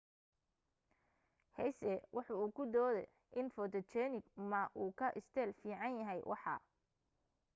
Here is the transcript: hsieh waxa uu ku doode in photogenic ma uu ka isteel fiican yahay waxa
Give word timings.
hsieh 1.55 1.99
waxa 2.15 2.33
uu 2.43 2.49
ku 2.57 2.63
doode 2.73 3.03
in 3.39 3.47
photogenic 3.55 4.25
ma 4.49 4.61
uu 4.81 4.89
ka 4.99 5.07
isteel 5.19 5.49
fiican 5.59 5.93
yahay 5.99 6.21
waxa 6.31 6.55